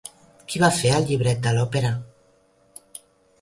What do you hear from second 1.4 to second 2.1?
de l'òpera?